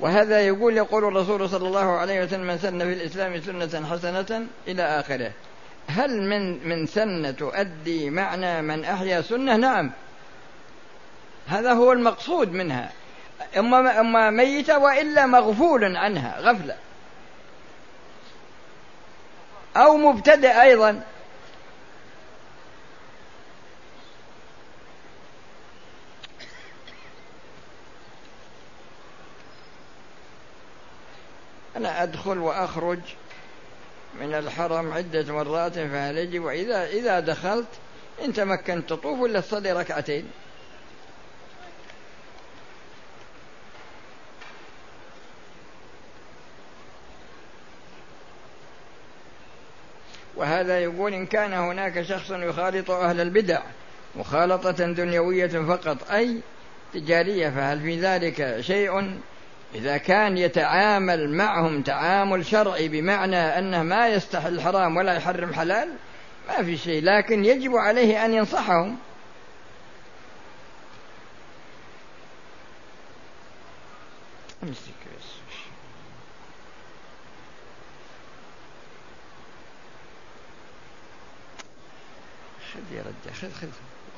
وهذا 0.00 0.40
يقول 0.40 0.76
يقول 0.76 1.04
الرسول 1.04 1.48
صلى 1.48 1.68
الله 1.68 1.98
عليه 1.98 2.24
وسلم 2.24 2.46
من 2.46 2.58
سن 2.58 2.78
في 2.78 2.92
الإسلام 2.92 3.40
سنة 3.40 3.86
حسنة 3.90 4.46
إلى 4.68 4.82
آخره. 4.82 5.32
هل 5.88 6.22
من 6.22 6.68
من 6.68 6.86
سنة 6.86 7.30
تؤدي 7.30 8.10
معنى 8.10 8.62
من 8.62 8.84
أحيا 8.84 9.20
سنة؟ 9.20 9.56
نعم. 9.56 9.90
هذا 11.46 11.72
هو 11.72 11.92
المقصود 11.92 12.52
منها. 12.52 12.92
إما 13.58 14.00
إما 14.00 14.30
ميتة 14.30 14.78
وإلا 14.78 15.26
مغفول 15.26 15.96
عنها 15.96 16.40
غفلة. 16.40 16.76
أو 19.76 19.96
مبتدئ 19.96 20.62
أيضا. 20.62 21.02
أدخل 32.02 32.38
وأخرج 32.38 32.98
من 34.20 34.34
الحرم 34.34 34.92
عدة 34.92 35.32
مرات 35.32 35.72
فهل 35.72 36.18
يجب؟ 36.18 36.44
وإذا 36.44 36.84
إذا 36.84 37.20
دخلت 37.20 37.68
إن 38.24 38.32
تمكنت 38.32 38.90
تطوف 38.90 39.18
ولا 39.18 39.40
تصلي 39.40 39.72
ركعتين؟ 39.72 40.30
وهذا 50.36 50.80
يقول 50.80 51.14
إن 51.14 51.26
كان 51.26 51.52
هناك 51.52 52.02
شخص 52.02 52.30
يخالط 52.30 52.90
أهل 52.90 53.20
البدع 53.20 53.62
مخالطة 54.16 54.70
دنيوية 54.70 55.46
فقط 55.46 56.10
أي 56.10 56.40
تجارية 56.94 57.48
فهل 57.48 57.80
في 57.80 58.00
ذلك 58.00 58.60
شيء؟ 58.60 59.20
إذا 59.76 59.96
كان 59.96 60.38
يتعامل 60.38 61.30
معهم 61.30 61.82
تعامل 61.82 62.46
شرعي 62.46 62.88
بمعنى 62.88 63.36
أنه 63.36 63.82
ما 63.82 64.08
يستحل 64.08 64.60
حرام 64.60 64.96
ولا 64.96 65.14
يحرم 65.14 65.54
حلال 65.54 65.96
ما 66.48 66.62
في 66.62 66.76
شيء 66.76 67.04
لكن 67.04 67.44
يجب 67.44 67.76
عليه 67.76 68.24
أن 68.24 68.34
ينصحهم. 68.34 68.98
أمسك 74.62 74.92
بس. 75.18 75.26
خذ 82.72 82.96
يا 82.96 83.02
رجال 83.02 83.34
خذ 83.34 83.52
خذ 83.52 83.68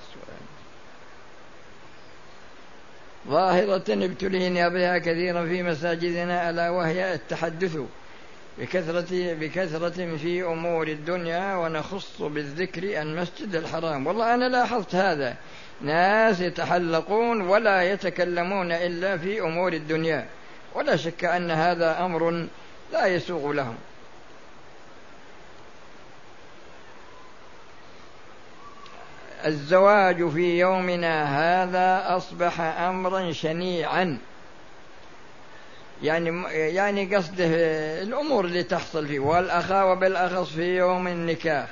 السؤال 0.03 0.43
ظاهرة 3.29 3.85
ابتلينا 3.89 4.69
بها 4.69 4.99
كثيرا 4.99 5.47
في 5.47 5.63
مساجدنا 5.63 6.51
ألا 6.51 6.71
وهي 6.71 7.15
التحدث 7.15 7.79
بكثرة 8.59 9.35
بكثرة 9.35 10.17
في 10.17 10.43
أمور 10.43 10.89
الدنيا 10.89 11.57
ونخص 11.57 12.23
بالذكر 12.23 13.03
المسجد 13.03 13.55
الحرام. 13.55 14.07
والله 14.07 14.35
أنا 14.35 14.49
لاحظت 14.49 14.95
هذا. 14.95 15.37
ناس 15.81 16.41
يتحلقون 16.41 17.41
ولا 17.41 17.83
يتكلمون 17.83 18.73
إلا 18.73 19.17
في 19.17 19.41
أمور 19.41 19.73
الدنيا. 19.73 20.27
ولا 20.75 20.97
شك 20.97 21.25
أن 21.25 21.51
هذا 21.51 22.05
أمر 22.05 22.47
لا 22.93 23.07
يسوغ 23.07 23.53
لهم. 23.53 23.77
الزواج 29.47 30.29
في 30.29 30.59
يومنا 30.59 31.25
هذا 31.39 32.17
أصبح 32.17 32.61
أمرا 32.61 33.33
شنيعا. 33.33 34.19
يعني 36.03 36.43
يعني 36.53 37.17
قصده 37.17 37.47
الأمور 38.03 38.45
اللي 38.45 38.63
تحصل 38.63 39.07
فيه 39.07 39.19
والأخاوة 39.19 39.95
بالأخص 39.95 40.49
في 40.49 40.77
يوم 40.77 41.09
النكاح. 41.09 41.69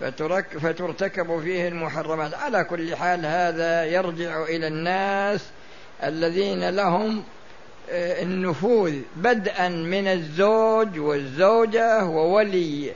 فترك 0.00 0.58
فترتكب 0.58 1.40
فيه 1.40 1.68
المحرمات. 1.68 2.34
على 2.34 2.64
كل 2.64 2.96
حال 2.96 3.26
هذا 3.26 3.84
يرجع 3.84 4.42
إلى 4.42 4.66
الناس 4.66 5.40
الذين 6.04 6.68
لهم 6.68 7.24
آه، 7.90 8.22
النفوذ 8.22 8.94
بدءا 9.16 9.68
من 9.68 10.06
الزوج 10.06 10.98
والزوجة 10.98 12.04
وولي. 12.04 12.92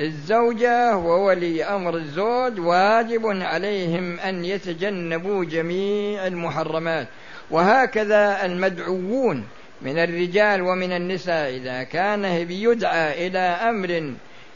الزوجة 0.00 0.96
وولي 0.96 1.64
أمر 1.64 1.96
الزوج 1.96 2.60
واجب 2.60 3.26
عليهم 3.26 4.20
أن 4.20 4.44
يتجنبوا 4.44 5.44
جميع 5.44 6.26
المحرمات. 6.26 7.08
وهكذا 7.50 8.44
المدعوون 8.44 9.44
من 9.82 9.98
الرجال 9.98 10.62
ومن 10.62 10.92
النساء 10.92 11.56
إذا 11.56 11.82
كان 11.82 12.44
بيدعى 12.44 13.26
إلى 13.26 13.38
أمر 13.38 14.14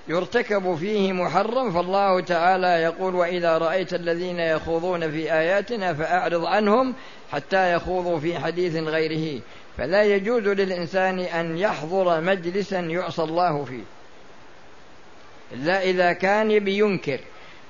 يرتكب 0.08 0.74
فيه 0.74 1.12
محرم 1.12 1.72
فالله 1.72 2.20
تعالى 2.20 2.66
يقول 2.66 3.14
وإذا 3.14 3.58
رأيت 3.58 3.94
الذين 3.94 4.38
يخوضون 4.38 5.10
في 5.10 5.32
آياتنا 5.32 5.94
فأعرض 5.94 6.44
عنهم 6.44 6.94
حتى 7.32 7.72
يخوضوا 7.72 8.18
في 8.18 8.38
حديث 8.38 8.76
غيره 8.76 9.40
فلا 9.78 10.02
يجوز 10.02 10.48
للإنسان 10.48 11.18
أن 11.18 11.58
يحضر 11.58 12.20
مجلسا 12.20 12.80
يعصى 12.80 13.22
الله 13.22 13.64
فيه. 13.64 13.82
إلا 15.54 15.82
إذا 15.82 16.12
كان 16.12 16.50
يبي 16.50 16.78
ينكر 16.78 17.20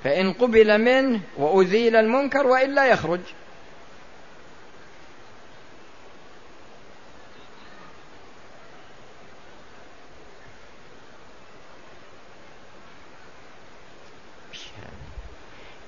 فإن 0.05 0.33
قبل 0.33 0.79
منه 0.79 1.21
وأزيل 1.37 1.97
المنكر 1.97 2.47
وإلا 2.47 2.87
يخرج. 2.87 3.21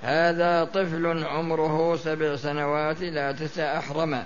هذا 0.02 0.64
طفل 0.64 1.24
عمره 1.24 1.96
سبع 1.96 2.36
سنوات 2.36 3.00
لا 3.00 3.32
تسع 3.32 3.78
أحرم 3.78 4.24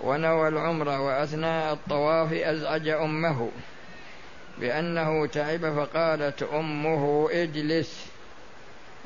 ونوى 0.00 0.48
العمرة 0.48 1.00
وأثناء 1.00 1.72
الطواف 1.72 2.32
أزعج 2.32 2.88
أمه. 2.88 3.50
بأنه 4.60 5.26
تعب 5.26 5.74
فقالت 5.74 6.42
أمه 6.42 7.28
اجلس 7.32 8.06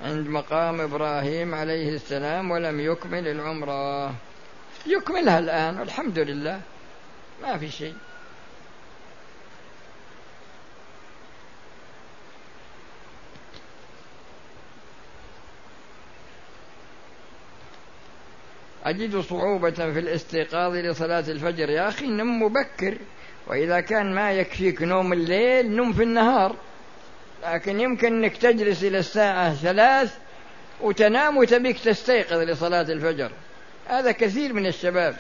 عند 0.02 0.28
مقام 0.28 0.80
إبراهيم 0.80 1.54
عليه 1.54 1.88
السلام 1.94 2.50
ولم 2.50 2.80
يكمل 2.80 3.28
العمرة. 3.28 4.14
يكملها 4.86 5.38
الآن 5.38 5.78
والحمد 5.78 6.18
لله. 6.18 6.60
ما 7.42 7.58
في 7.58 7.70
شيء. 7.70 7.94
أجد 18.84 19.20
صعوبة 19.20 19.70
في 19.70 19.98
الاستيقاظ 19.98 20.74
لصلاة 20.74 21.24
الفجر. 21.28 21.70
يا 21.70 21.88
أخي 21.88 22.06
نم 22.06 22.42
مبكر. 22.42 22.98
وإذا 23.46 23.80
كان 23.80 24.14
ما 24.14 24.32
يكفيك 24.32 24.82
نوم 24.82 25.12
الليل 25.12 25.76
نم 25.76 25.92
في 25.92 26.02
النهار. 26.02 26.56
لكن 27.44 27.80
يمكن 27.80 28.06
أنك 28.06 28.36
تجلس 28.36 28.84
إلى 28.84 28.98
الساعة 28.98 29.54
ثلاث 29.54 30.18
وتنام 30.80 31.36
وتبيك 31.36 31.78
تستيقظ 31.78 32.38
لصلاة 32.38 32.82
الفجر. 32.82 33.30
هذا 33.86 34.12
كثير 34.12 34.52
من 34.52 34.66
الشباب. 34.66 35.16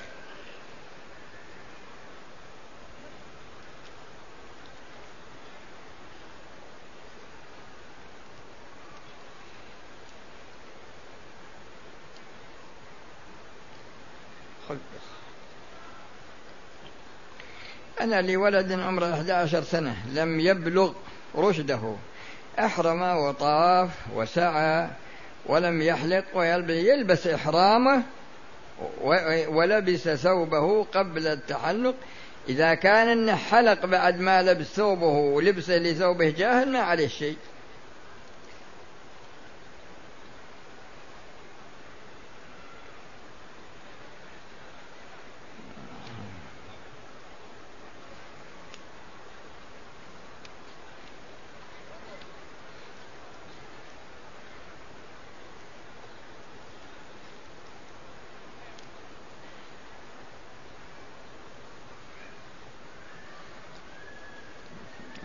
أنا 18.04 18.22
لولد 18.22 18.72
عمره 18.72 19.14
11 19.14 19.62
سنة 19.62 19.96
لم 20.14 20.40
يبلغ 20.40 20.92
رشده. 21.36 21.94
أحرم 22.58 23.02
وطاف 23.02 23.90
وسعى 24.14 24.88
ولم 25.46 25.82
يحلق 25.82 26.24
ويلبس 26.34 27.26
إحرامه 27.26 28.02
ولبس 29.48 30.08
ثوبه 30.08 30.84
قبل 30.84 31.26
التحلق. 31.26 31.94
إذا 32.48 32.74
كان 32.74 33.36
حلق 33.36 33.86
بعد 33.86 34.20
ما 34.20 34.42
لبس 34.42 34.66
ثوبه 34.66 35.06
ولبسه 35.06 35.76
لثوبه 35.76 36.30
جاهل 36.30 36.72
ما 36.72 36.78
عليه 36.78 37.08
شيء. 37.08 37.36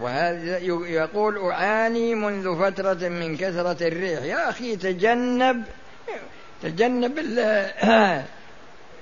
وهذا 0.01 0.57
يقول 0.87 1.51
أعاني 1.51 2.15
منذ 2.15 2.59
فترة 2.59 3.07
من 3.07 3.37
كثرة 3.37 3.87
الريح. 3.87 4.23
يا 4.23 4.49
أخي 4.49 4.75
تجنب 4.75 5.63
تجنب 6.63 7.19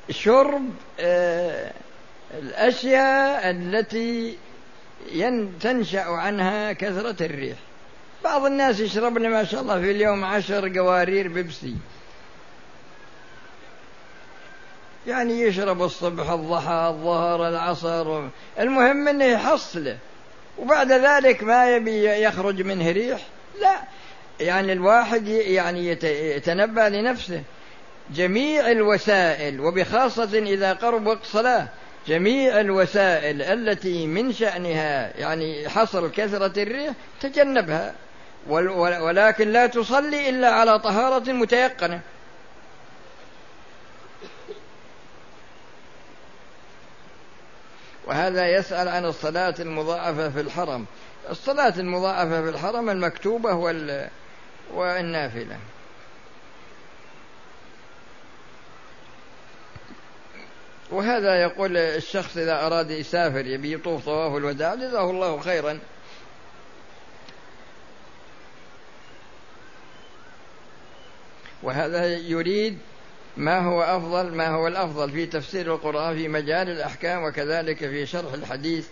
شرب 0.09 0.69
آه، 0.99 1.71
الأشياء 2.39 3.49
التي 3.49 4.37
تنشأ 5.61 6.03
عنها 6.03 6.73
كثرة 6.73 7.25
الريح. 7.25 7.57
بعض 8.23 8.45
الناس 8.45 8.79
يشربن 8.79 9.29
ما 9.29 9.43
شاء 9.43 9.61
الله 9.61 9.81
في 9.81 9.91
اليوم 9.91 10.25
عشر 10.25 10.77
قوارير 10.79 11.27
بيبسي. 11.27 11.75
يعني 15.07 15.41
يشرب 15.41 15.81
الصبح 15.81 16.29
الضحى 16.29 16.87
الظهر 16.89 17.47
العصر. 17.47 18.27
المهم 18.59 19.07
إنه 19.07 19.25
يحصله. 19.25 19.97
وبعد 20.59 20.91
ذلك 20.91 21.43
ما 21.43 21.75
يبي 21.75 22.23
يخرج 22.23 22.61
منه 22.61 22.91
ريح 22.91 23.19
لا. 23.61 23.75
يعني 24.39 24.73
الواحد 24.73 25.27
يعني 25.27 25.87
يتنبأ 26.35 26.89
لنفسه. 26.89 27.41
جميع 28.15 28.71
الوسائل 28.71 29.59
وبخاصة 29.59 30.39
إذا 30.39 30.73
قرب 30.73 31.07
وقت 31.07 31.25
صلاة 31.25 31.67
جميع 32.07 32.59
الوسائل 32.59 33.41
التي 33.41 34.07
من 34.07 34.33
شأنها 34.33 35.17
يعني 35.17 35.69
حصر 35.69 36.07
كثرة 36.07 36.63
الريح 36.63 36.93
تجنبها. 37.21 37.93
ولكن 38.49 39.51
لا 39.51 39.67
تصلي 39.67 40.29
إلا 40.29 40.49
على 40.49 40.79
طهارة 40.79 41.31
متيقنة. 41.31 41.99
وهذا 48.07 48.47
يسأل 48.47 48.87
عن 48.87 49.05
الصلاة 49.05 49.55
المضاعفة 49.59 50.29
في 50.29 50.41
الحرم. 50.41 50.85
الصلاة 51.29 51.73
المضاعفة 51.77 52.41
في 52.41 52.49
الحرم 52.49 52.89
المكتوبة 52.89 53.53
وال... 53.53 54.09
والنافلة. 54.73 55.57
وهذا 60.91 61.41
يقول 61.41 61.77
الشخص 61.77 62.37
إذا 62.37 62.65
أراد 62.65 62.91
يسافر 62.91 63.45
يبي 63.45 63.73
يطوف 63.73 64.05
طواف 64.05 64.37
الوداع 64.37 64.75
جزاه 64.75 65.09
الله 65.09 65.39
خيرا. 65.39 65.79
وهذا 71.63 72.17
يريد 72.17 72.77
ما 73.37 73.59
هو 73.59 73.81
أفضل؟ 73.81 74.35
ما 74.35 74.47
هو 74.47 74.67
الأفضل 74.67 75.11
في 75.11 75.25
تفسير 75.25 75.73
القرآن 75.73 76.15
في 76.15 76.27
مجال 76.27 76.69
الأحكام 76.69 77.23
وكذلك 77.23 77.77
في 77.77 78.05
شرح 78.05 78.33
الحديث؟ 78.33 78.87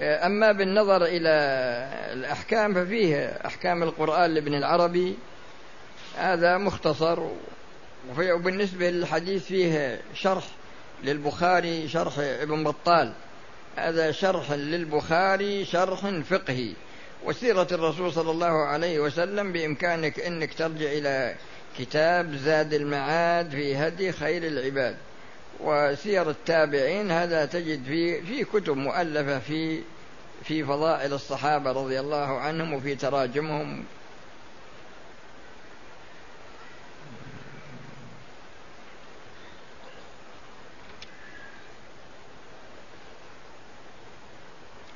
أما 0.00 0.52
بالنظر 0.52 1.04
إلى 1.04 1.30
الأحكام 2.12 2.74
ففيه 2.74 3.26
أحكام 3.46 3.82
القرآن 3.82 4.34
لابن 4.34 4.54
العربي 4.54 5.14
هذا 6.16 6.58
مختصر. 6.58 7.18
وبالنسبة 8.18 8.90
للحديث 8.90 9.44
فيه 9.44 10.00
شرح 10.14 10.44
للبخاري 11.04 11.88
شرح 11.88 12.18
ابن 12.18 12.64
بطال. 12.64 13.12
هذا 13.76 14.10
شرح 14.12 14.52
للبخاري 14.52 15.64
شرح 15.64 16.06
فقهي. 16.06 16.72
وسيرة 17.24 17.66
الرسول 17.72 18.12
صلى 18.12 18.30
الله 18.30 18.66
عليه 18.66 19.00
وسلم 19.00 19.52
بإمكانك 19.52 20.20
أنك 20.20 20.54
ترجع 20.54 20.92
إلى 20.92 21.34
كتاب 21.78 22.34
زاد 22.36 22.74
المعاد 22.74 23.50
في 23.50 23.76
هدي 23.76 24.12
خير 24.12 24.46
العباد. 24.46 24.96
وسير 25.60 26.30
التابعين 26.30 27.10
هذا 27.10 27.44
تجد 27.44 27.84
في 27.84 28.22
في 28.22 28.44
كتب 28.44 28.76
مؤلفة 28.76 29.38
في 29.38 29.82
في 30.44 30.64
فضائل 30.64 31.12
الصحابة 31.12 31.72
رضي 31.72 32.00
الله 32.00 32.40
عنهم 32.40 32.72
وفي 32.72 32.94
تراجمهم. 32.94 33.84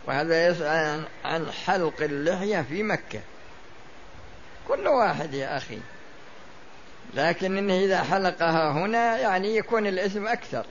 وهذا 0.07 0.47
يسأل 0.47 1.05
عن 1.25 1.51
حلق 1.51 2.03
اللحية 2.03 2.63
في 2.63 2.83
مكة. 2.83 3.21
كل 4.69 4.89
واحد 4.89 5.35
يا 5.35 5.57
أخي. 5.57 5.79
لكن 7.15 7.57
إنه 7.59 7.75
إذا 7.75 8.03
حلقها 8.03 8.71
هنا 8.71 9.19
يعني 9.19 9.57
يكون 9.57 9.87
الإثم 9.87 10.27
أكثر. 10.27 10.67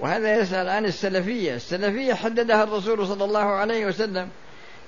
وهذا 0.00 0.36
يسأل 0.36 0.68
عن 0.68 0.84
السلفية. 0.84 1.54
السلفية 1.54 2.14
حددها 2.14 2.62
الرسول 2.62 3.06
صلى 3.06 3.24
الله 3.24 3.44
عليه 3.44 3.86
وسلم 3.86 4.28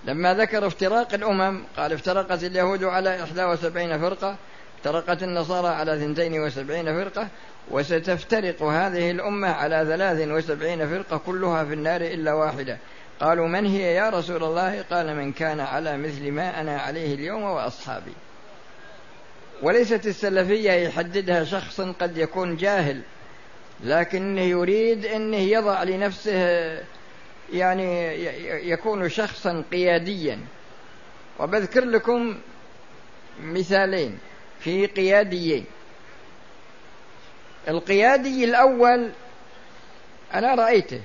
لما 0.05 0.35
ذكر 0.35 0.67
افتراق 0.67 1.15
الأمم. 1.15 1.65
قال 1.77 1.93
افترقت 1.93 2.45
اليهود 2.45 2.85
على 2.85 3.23
إحدى 3.23 3.45
وسبعين 3.45 4.01
فرقة. 4.01 4.37
افترقت 4.85 5.23
النصارى 5.23 5.69
على 5.69 5.99
ثنتين 5.99 6.41
وسبعين 6.41 6.85
فرقة 6.85 7.29
وستفترق 7.71 8.63
هذه 8.63 9.11
الأمة 9.11 9.49
على 9.49 9.85
ثلاث 9.89 10.29
وسبعين 10.29 10.89
فرقة 10.89 11.17
كلها 11.17 11.65
في 11.65 11.75
النار 11.75 12.01
إلا 12.01 12.33
واحدة. 12.33 12.79
قالوا 13.21 13.49
من 13.49 13.67
هي 13.67 13.95
يا 13.95 14.11
رسول 14.11 14.45
الله؟ 14.45 14.83
قال 14.83 15.17
من 15.17 15.33
كان 15.33 15.61
على 15.61 15.97
مثل 15.97 16.31
ما 16.31 16.61
أنا 16.61 16.79
عليه 16.79 17.15
اليوم 17.15 17.43
وأصحابي. 17.43 18.13
وليست 19.63 20.07
السلفية 20.07 20.73
يحددها 20.73 21.45
شخص 21.45 21.81
قد 21.81 22.19
يكون 22.19 22.57
جاهل 22.57 23.01
لكنه 23.85 24.43
يريد 24.43 25.07
أنه 25.07 25.37
يضع 25.37 25.83
لنفسه 25.83 26.33
يعني 27.53 28.25
يكون 28.71 29.09
شخصا 29.09 29.65
قياديا. 29.73 30.39
وبذكر 31.39 31.85
لكم 31.85 32.39
مثالين. 33.43 34.19
في 34.65 34.87
قياديين. 34.87 35.65
القيادي 37.69 38.45
الأول 38.45 39.11
أنا 40.35 40.55
رأيته 40.55 41.01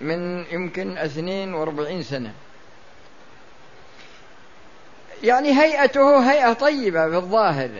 من 0.00 0.44
يمكن 0.52 0.98
اثنين 0.98 1.54
وأربعين 1.54 2.02
سنة. 2.02 2.32
يعني 5.22 5.60
هيئته 5.60 6.32
هيئة 6.32 6.52
طيبة 6.52 7.10
في 7.10 7.16
الظاهر 7.16 7.70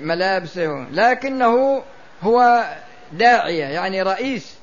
ملابسه 0.00 0.86
لكنه 0.92 1.82
هو 2.22 2.64
داعية 3.12 3.64
يعني 3.64 4.02
رئيس 4.02 4.58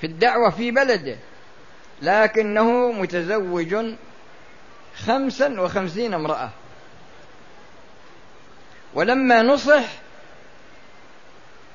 في 0.00 0.06
الدعوة 0.06 0.50
في 0.50 0.70
بلده. 0.70 1.16
لكنه 2.02 2.92
متزوج 2.92 3.76
خمسا 4.96 5.60
وخمسين 5.60 6.14
امرأة. 6.14 6.50
ولما 8.94 9.42
نصح 9.42 9.84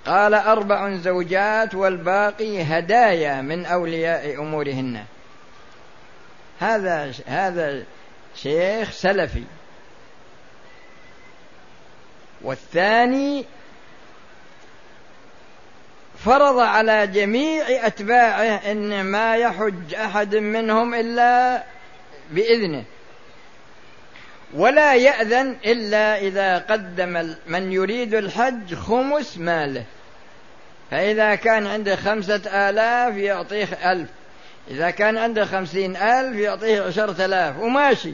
قال 0.05 0.33
أربع 0.33 0.95
زوجات 0.95 1.75
والباقي 1.75 2.63
هدايا 2.63 3.41
من 3.41 3.65
أولياء 3.65 4.41
أمورهن. 4.41 5.03
هذا 6.59 7.13
هذا 7.25 7.83
شيخ 8.35 8.91
سلفي. 8.91 9.43
والثاني 12.41 13.45
فرض 16.25 16.59
على 16.59 17.07
جميع 17.07 17.87
أتباعه 17.87 18.71
أن 18.71 19.03
ما 19.03 19.35
يحج 19.35 19.95
أحد 19.95 20.35
منهم 20.35 20.93
إلا 20.93 21.63
بإذنه. 22.31 22.83
ولا 24.53 24.95
يأذن 24.95 25.55
إلا 25.65 26.17
إذا 26.17 26.57
قدم 26.57 27.35
من 27.47 27.71
يريد 27.71 28.13
الحج 28.13 28.75
خمس 28.75 29.37
ماله. 29.37 29.83
فإذا 30.91 31.35
كان 31.35 31.67
عنده 31.67 31.95
خمسة 31.95 32.69
آلاف 32.69 33.15
يعطيه 33.17 33.91
ألف. 33.91 34.09
إذا 34.71 34.89
كان 34.89 35.17
عنده 35.17 35.45
خمسين 35.45 35.95
ألف 35.95 36.37
يعطيه 36.37 36.81
عشرة 36.81 37.25
آلاف. 37.25 37.59
وماشي. 37.59 38.13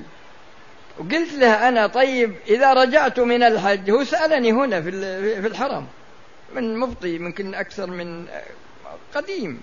وقلت 1.00 1.34
له 1.34 1.68
أنا 1.68 1.88
طيب 1.88 2.36
إذا 2.48 2.74
رجعت 2.74 3.20
من 3.20 3.44
الحج 3.44 3.92
هو 3.92 4.04
سألني 4.04 4.52
هنا 4.52 4.82
في 4.82 5.48
الحرم. 5.48 5.88
من 6.56 6.78
مفطي 6.78 7.16
يمكن 7.16 7.56
أكثر 7.56 7.88
من 7.88 8.28
قديم. 9.16 9.62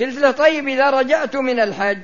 قلت 0.00 0.18
له 0.18 0.30
طيب 0.30 0.68
إذا 0.68 0.90
رجعت 0.90 1.36
من 1.36 1.60
الحج 1.60 1.98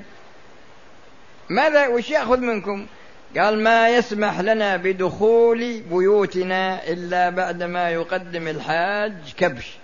ماذا 1.49 1.87
وش 1.87 2.11
يأخذ 2.11 2.39
منكم؟ 2.39 2.87
قال 3.37 3.63
ما 3.63 3.89
يسمح 3.89 4.41
لنا 4.41 4.77
بدخول 4.77 5.81
بيوتنا 5.81 6.89
إلا 6.89 7.31
بعدما 7.31 7.91
يقدم 7.91 8.49
الحاج 8.49 9.35
كبش. 9.37 9.77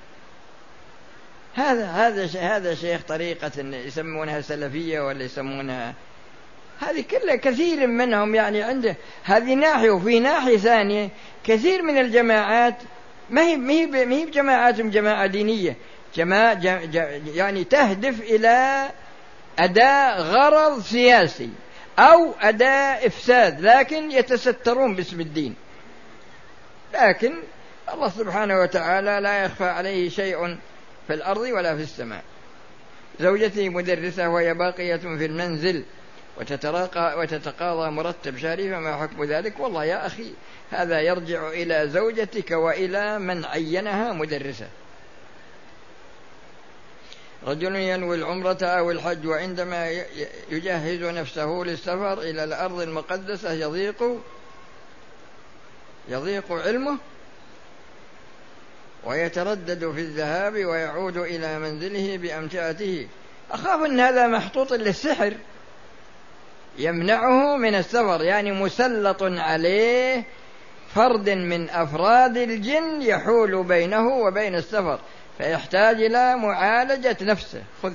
هذا 1.55 1.87
هذا 1.87 2.27
هذا 2.41 2.75
شيخ 2.75 3.03
طريقة 3.09 3.53
يسمونها 3.59 4.41
سلفية 4.41 5.01
ولا 5.01 5.25
يسمونها 5.25 5.95
هذه 6.81 7.05
كلها 7.11 7.37
كثير 7.37 7.87
منهم 7.87 8.35
يعني 8.35 8.63
عنده 8.63 8.97
هذه 9.25 9.55
ناحية 9.55 9.91
وفي 9.91 10.21
ناحية 10.21 10.57
ثانية 10.57 11.09
كثير 11.45 11.83
من 11.83 11.99
الجماعات 11.99 12.75
ما 13.31 13.43
هي 13.43 13.57
ما 13.57 13.73
هي 13.73 13.87
ما 13.87 14.15
هي 14.15 14.25
جماعات 14.25 14.81
جماعة 14.81 15.27
دينية. 15.27 15.77
جماعة 16.17 16.59
يعني 17.35 17.65
تهدف 17.65 18.21
إلى 18.21 18.89
أداء 19.59 20.21
غرض 20.21 20.83
سياسي. 20.83 21.51
أو 21.99 22.35
أداء 22.41 23.07
إفساد 23.07 23.61
لكن 23.61 24.11
يتسترون 24.11 24.95
باسم 24.95 25.21
الدين. 25.21 25.55
لكن 26.95 27.35
الله 27.93 28.09
سبحانه 28.09 28.61
وتعالى 28.61 29.21
لا 29.21 29.45
يخفى 29.45 29.65
عليه 29.65 30.09
شيء 30.09 30.57
في 31.07 31.15
الأرض 31.15 31.41
ولا 31.41 31.77
في 31.77 31.83
السماء. 31.83 32.23
زوجتي 33.21 33.69
مدرسة 33.69 34.29
وهي 34.29 34.55
باقية 34.55 34.97
في 34.97 35.27
المنزل 35.27 35.85
وتتراقى 36.41 37.19
وتتقاضى 37.19 37.91
مرتب 37.91 38.39
شهري 38.39 38.71
فما 38.71 38.97
حكم 38.97 39.25
ذلك؟ 39.25 39.61
والله 39.61 39.85
يا 39.85 40.07
أخي 40.07 40.33
هذا 40.71 41.01
يرجع 41.01 41.49
إلى 41.49 41.89
زوجتك 41.89 42.51
وإلى 42.51 43.19
من 43.19 43.45
عينها 43.45 44.13
مدرسة. 44.13 44.67
رجل 47.47 47.77
ينوي 47.77 48.17
العمرة 48.17 48.59
أو 48.63 48.91
الحج 48.91 49.27
وعندما 49.27 49.91
يجهز 50.51 51.03
نفسه 51.03 51.63
للسفر 51.67 52.21
إلى 52.21 52.45
الأرض 52.45 52.81
المقدسة 52.81 53.53
يضيق 53.53 54.21
يضيق 56.09 56.53
علمه 56.53 56.99
ويتردد 59.05 59.93
في 59.93 60.01
الذهاب 60.01 60.53
ويعود 60.53 61.17
إلى 61.17 61.59
منزله 61.59 62.17
بأمتعته. 62.17 63.09
أخاف 63.51 63.85
أن 63.85 64.01
هذا 64.01 64.27
محطوط 64.27 64.73
للسحر 64.73 65.35
يمنعه 66.79 67.57
من 67.57 67.75
السفر 67.75 68.23
يعني 68.23 68.53
مسلط 68.53 69.23
عليه 69.23 70.25
فرد 70.95 71.31
من 71.31 71.71
أفراد 71.71 72.37
الجن 72.37 73.03
يحول 73.03 73.65
بينه 73.65 74.09
وبين 74.09 74.55
السفر. 74.55 75.01
فيحتاج 75.39 76.03
إلى 76.03 76.37
معالجة 76.37 77.17
نفسه. 77.21 77.63
خذ. 77.83 77.95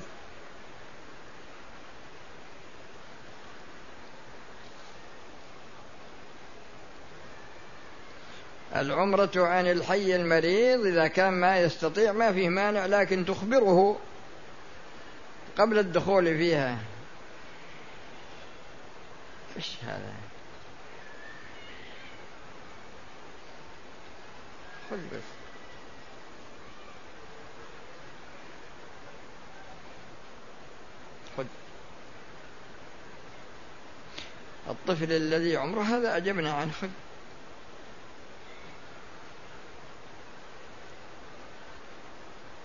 العمرة 8.76 9.32
عن 9.36 9.68
الحي 9.68 10.16
المريض 10.16 10.86
إذا 10.86 11.08
كان 11.08 11.34
ما 11.34 11.60
يستطيع 11.60 12.12
ما 12.12 12.34
فيه 12.34 12.50
مانع 12.50 12.86
لكن 12.86 13.26
تخبره 13.26 14.00
قبل 15.58 15.80
الدخول 15.80 16.38
فيها. 16.38 16.78
إيش 19.58 19.78
هذا؟ 19.84 20.14
خذ 24.90 24.98
بس. 24.98 25.39
الطفل 34.70 35.12
الذي 35.12 35.58
عمره 35.58 35.82
هذا 35.82 36.18
أجبنا 36.18 36.54
عنه. 36.54 36.72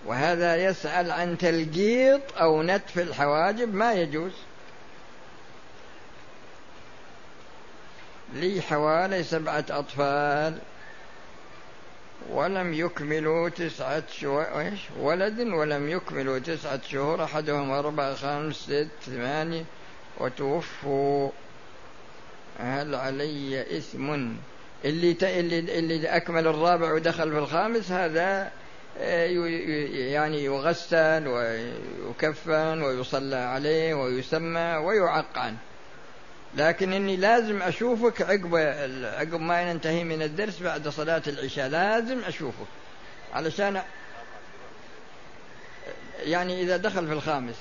وهذا 0.05 0.55
يسأل 0.55 1.11
عن 1.11 1.37
تلقيط 1.37 2.37
أو 2.37 2.63
نتف 2.63 2.99
الحواجب 2.99 3.73
ما 3.73 3.93
يجوز. 3.93 4.31
لي 8.33 8.61
حوالي 8.61 9.23
سبعة 9.23 9.65
أطفال 9.69 10.59
ولم 12.29 12.73
يكملوا 12.73 13.49
تسعة 13.49 14.03
شهور. 14.11 14.71
ولد 14.99 15.39
ولم 15.39 15.89
يكملوا 15.89 16.39
تسعة 16.39 16.81
شهور. 16.91 17.23
أحدهم 17.23 17.71
أربعة 17.71 18.15
خمس 18.15 18.55
ست 18.55 18.87
ثمانية 19.05 19.65
وتوفوا. 20.17 21.31
هل 22.59 22.95
علي 22.95 23.77
إثم؟ 23.77 24.29
اللي 24.85 25.13
ت... 25.13 25.23
اللي 25.23 25.59
اللي 25.59 26.07
أكمل 26.07 26.47
الرابع 26.47 26.93
ودخل 26.93 27.31
في 27.31 27.37
الخامس 27.37 27.91
هذا 27.91 28.51
آه، 28.99 29.25
يعني 29.91 30.43
يغسل 30.43 31.27
ويكفن 31.27 32.81
ويصلى 32.81 33.35
عليه 33.35 33.93
ويسمى 33.93 34.75
ويعق 34.75 35.37
عنه 35.37 35.57
لكن 36.55 36.93
إني 36.93 37.15
لازم 37.15 37.61
أشوفك 37.61 38.21
عقب 38.21 38.55
عقب 39.03 39.41
ما 39.41 39.73
ننتهي 39.73 40.03
من 40.03 40.21
الدرس 40.21 40.61
بعد 40.61 40.87
صلاة 40.87 41.21
العشاء 41.27 41.67
لازم 41.67 42.19
أشوفك. 42.19 42.67
علشان 43.33 43.81
يعني 46.23 46.61
إذا 46.61 46.77
دخل 46.77 47.07
في 47.07 47.13
الخامس 47.13 47.55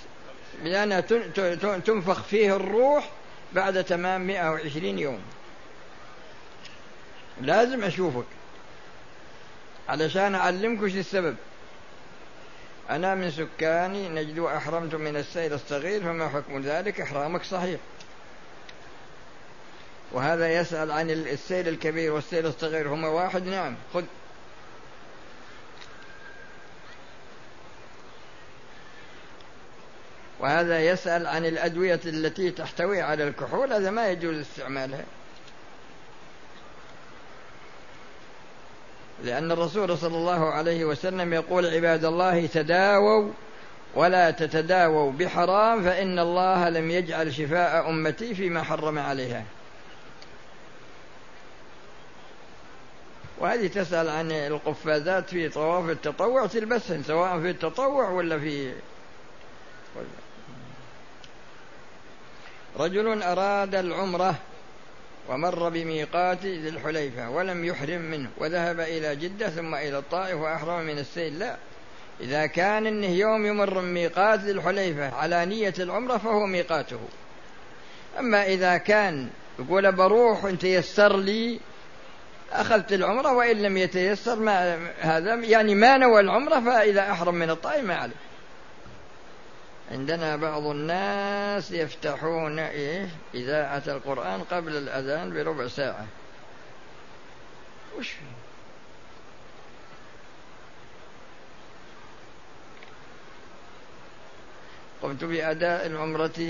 لأنها 0.65 1.01
تنفخ 1.79 2.23
فيه 2.23 2.57
الروح 2.57 3.11
بعد 3.53 3.85
تمام 3.85 4.27
120 4.27 4.99
يوم. 4.99 5.21
لازم 7.41 7.85
أشوفك. 7.85 8.27
علشان 9.89 10.35
أعلمك 10.35 10.83
وش 10.83 10.95
السبب. 10.95 11.37
أنا 12.91 13.15
من 13.15 13.31
سكان 13.31 14.09
نجد 14.09 14.39
أحرمت 14.39 14.95
من 14.95 15.17
السيل 15.17 15.53
الصغير 15.53 16.03
فما 16.03 16.29
حكم 16.29 16.63
ذلك؟ 16.63 17.01
إحرامك 17.01 17.43
صحيح. 17.43 17.81
وهذا 20.13 20.55
يسأل 20.55 20.93
عن 20.93 21.11
السيل 21.11 21.69
الكبير 21.69 22.13
والسيل 22.13 22.47
الصغير. 22.47 22.89
هما 22.89 23.09
واحد 23.09 23.47
نعم. 23.47 23.75
خذ. 23.95 24.05
وهذا 30.45 30.81
يسأل 30.81 31.27
عن 31.27 31.47
الأدوية 31.47 32.01
التي 32.07 32.51
تحتوي 32.51 33.03
على 33.03 33.29
الكحول 33.29 33.73
هذا 33.73 33.91
ما 33.91 34.09
يجوز 34.09 34.37
استعمالها. 34.37 35.05
لأن 39.23 39.53
الرسول 39.53 39.99
صلى 39.99 40.17
الله 40.17 40.51
عليه 40.51 40.85
وسلم 40.85 41.35
يقول 41.35 41.67
عباد 41.67 42.05
الله 42.05 42.47
تداووا 42.47 43.31
ولا 43.95 44.31
تتداووا 44.31 45.13
بحرام 45.13 45.85
فإن 45.85 46.19
الله 46.19 46.69
لم 46.69 46.91
يجعل 46.91 47.35
شفاء 47.35 47.89
أمتي 47.91 48.35
فيما 48.35 48.63
حرم 48.63 48.99
عليها. 48.99 49.45
وهذه 53.39 53.67
تسأل 53.67 54.09
عن 54.09 54.33
القفازات 54.33 55.29
في 55.29 55.49
طواف 55.49 55.91
التطوع 55.91 56.47
تلبسهن 56.47 57.03
سواء 57.03 57.41
في 57.41 57.51
التطوع 57.51 58.11
ولا 58.11 58.39
في 58.39 58.73
رجل 62.79 63.23
أراد 63.23 63.75
العمرة 63.75 64.35
ومر 65.29 65.69
بميقات 65.69 66.47
ذي 66.47 66.69
الحليفة 66.69 67.31
ولم 67.31 67.65
يحرم 67.65 68.01
منه 68.01 68.31
وذهب 68.39 68.81
إلى 68.81 69.17
جدة 69.17 69.49
ثم 69.49 69.75
إلى 69.75 69.99
الطائف 69.99 70.37
وأحرم 70.37 70.85
من 70.85 70.99
السيل. 70.99 71.39
لا. 71.39 71.57
إذا 72.21 72.47
كان 72.47 72.87
إنه 72.87 73.07
يوم 73.07 73.47
يمر 73.47 73.81
ميقات 73.81 74.41
ذي 74.41 74.51
الحليفة 74.51 75.15
على 75.15 75.47
نية 75.47 75.75
العمرة 75.79 76.17
فهو 76.17 76.47
ميقاته. 76.47 77.01
أما 78.19 78.47
إذا 78.47 78.77
كان 78.77 79.29
يقول 79.59 79.93
بروح 79.93 80.45
إن 80.45 80.59
تيسر 80.59 81.17
لي 81.17 81.61
أخذت 82.53 82.93
العمرة 82.93 83.33
وإن 83.33 83.63
لم 83.63 83.77
يتيسر 83.77 84.37
ما 84.37 84.79
هذا 85.01 85.35
يعني 85.35 85.75
ما 85.75 85.97
نوى 85.97 86.21
العمرة 86.21 86.61
فإذا 86.61 87.01
أحرم 87.01 87.35
من 87.35 87.51
الطائف 87.51 87.85
ما 87.85 87.95
عليه. 87.95 88.15
عندنا 89.95 90.37
بعض 90.37 90.67
الناس 90.67 91.71
يفتحون 91.71 92.59
إيه؟ 92.59 93.09
إذاعة 93.35 93.83
القرآن 93.87 94.41
قبل 94.43 94.77
الأذان 94.77 95.35
بربع 95.35 95.69
ساعة. 95.69 96.07
وش؟ 97.99 98.15
قمت 105.03 105.25
بأداء 105.25 105.87
العمرة 105.87 106.41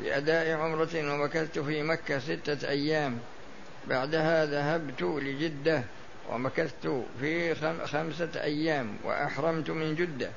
بأداء 0.00 0.50
عمرة 0.50 0.88
ومكثت 0.94 1.58
في 1.58 1.82
مكة 1.82 2.18
ستة 2.18 2.68
أيام. 2.68 3.18
بعدها 3.88 4.46
ذهبت 4.46 5.02
لجدة 5.02 5.82
ومكثت 6.30 7.02
في 7.20 7.54
خمسة 7.86 8.30
أيام 8.42 8.96
وأحرمت 9.04 9.70
من 9.70 9.94
جدة. 9.94 10.30